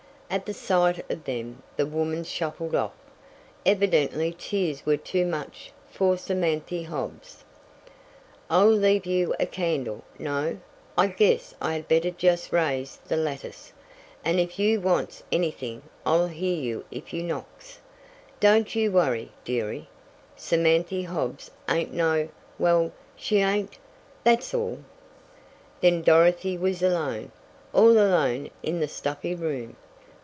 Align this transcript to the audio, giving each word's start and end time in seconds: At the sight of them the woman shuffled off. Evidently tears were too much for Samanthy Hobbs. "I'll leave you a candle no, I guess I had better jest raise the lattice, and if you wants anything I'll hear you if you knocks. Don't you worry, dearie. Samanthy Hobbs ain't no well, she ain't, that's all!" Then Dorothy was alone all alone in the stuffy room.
At 0.33 0.45
the 0.45 0.53
sight 0.53 1.03
of 1.11 1.25
them 1.25 1.61
the 1.75 1.85
woman 1.85 2.23
shuffled 2.23 2.73
off. 2.73 2.93
Evidently 3.65 4.31
tears 4.37 4.85
were 4.85 4.95
too 4.95 5.25
much 5.25 5.73
for 5.89 6.15
Samanthy 6.15 6.83
Hobbs. 6.85 7.43
"I'll 8.49 8.71
leave 8.71 9.05
you 9.05 9.35
a 9.41 9.45
candle 9.45 10.05
no, 10.17 10.59
I 10.97 11.07
guess 11.07 11.53
I 11.61 11.73
had 11.73 11.89
better 11.89 12.11
jest 12.11 12.53
raise 12.53 12.95
the 13.09 13.17
lattice, 13.17 13.73
and 14.23 14.39
if 14.39 14.57
you 14.57 14.79
wants 14.79 15.21
anything 15.33 15.81
I'll 16.05 16.27
hear 16.29 16.55
you 16.55 16.85
if 16.91 17.11
you 17.11 17.23
knocks. 17.23 17.79
Don't 18.39 18.73
you 18.73 18.89
worry, 18.89 19.33
dearie. 19.43 19.89
Samanthy 20.37 21.03
Hobbs 21.03 21.51
ain't 21.67 21.93
no 21.93 22.29
well, 22.57 22.93
she 23.17 23.39
ain't, 23.39 23.77
that's 24.23 24.53
all!" 24.53 24.79
Then 25.81 26.01
Dorothy 26.01 26.57
was 26.57 26.81
alone 26.81 27.33
all 27.73 27.91
alone 27.97 28.49
in 28.63 28.79
the 28.79 28.87
stuffy 28.87 29.35
room. 29.35 29.75